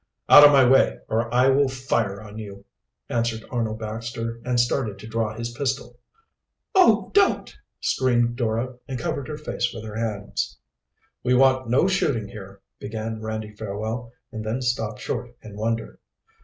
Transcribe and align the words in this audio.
"Out 0.27 0.43
of 0.43 0.51
my 0.51 0.67
way, 0.67 0.97
or 1.09 1.31
I 1.31 1.49
will 1.49 1.67
fire 1.69 2.23
on 2.23 2.39
you!" 2.39 2.65
answered 3.07 3.45
Arnold 3.51 3.77
Baxter, 3.77 4.41
and 4.43 4.59
started 4.59 4.97
to 4.97 5.07
draw 5.07 5.35
his 5.35 5.51
pistol. 5.55 5.99
"Oh, 6.73 7.11
don't!" 7.13 7.55
screamed 7.81 8.35
Dora, 8.35 8.77
and 8.87 8.97
covered 8.97 9.27
her 9.27 9.37
face 9.37 9.71
with 9.71 9.83
her 9.83 9.97
hands. 9.97 10.57
"We 11.23 11.35
want 11.35 11.69
no 11.69 11.85
shooting 11.87 12.29
here" 12.29 12.61
began 12.79 13.21
Randy 13.21 13.53
Fairwell, 13.53 14.11
and 14.31 14.43
then 14.43 14.63
stopped 14.63 14.99
short 15.01 15.35
in 15.43 15.55
wonder. 15.55 15.99